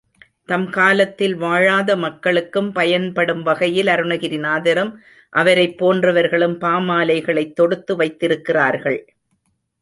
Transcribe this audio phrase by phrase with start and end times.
[0.45, 4.91] தம் காலத்தில் வாழாத மக்களுக்கும் பயன்படும் வகையில் அருணகிரிநாதரும்
[5.29, 8.99] அவரைப் போன்றவர்களும் பாமாலைகளைத் தொடுத்து வைத்திருக்கிறார்கள்.